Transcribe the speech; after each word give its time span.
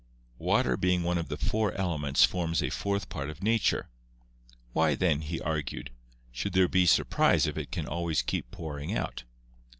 Water 0.39 0.77
being 0.77 1.03
one 1.03 1.19
of 1.19 1.27
the 1.29 1.37
four 1.37 1.73
elements 1.73 2.25
forms 2.25 2.63
a 2.63 2.71
fourth 2.71 3.07
part 3.07 3.29
of 3.29 3.43
nature. 3.43 3.87
Why 4.73 4.95
then, 4.95 5.21
he 5.21 5.39
argued, 5.39 5.91
should 6.31 6.53
there 6.53 6.67
be 6.67 6.87
surprise 6.87 7.45
if 7.45 7.55
it 7.55 7.69
can 7.71 7.85
always 7.85 8.23
keep 8.23 8.49
pouring 8.49 8.97
out 8.97 9.25